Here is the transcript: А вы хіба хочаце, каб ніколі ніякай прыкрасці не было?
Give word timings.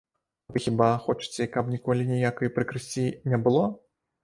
А 0.51 0.53
вы 0.53 0.61
хіба 0.67 0.87
хочаце, 1.03 1.47
каб 1.57 1.69
ніколі 1.75 2.09
ніякай 2.15 2.53
прыкрасці 2.59 3.07
не 3.31 3.43
было? 3.47 3.71